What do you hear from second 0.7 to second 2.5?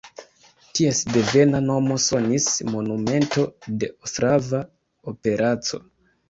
Ties devena nomo sonis